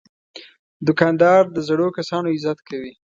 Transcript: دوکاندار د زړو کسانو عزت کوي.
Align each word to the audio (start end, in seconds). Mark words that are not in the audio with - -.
دوکاندار 0.87 1.41
د 1.55 1.57
زړو 1.67 1.87
کسانو 1.97 2.27
عزت 2.35 2.59
کوي. 2.69 2.93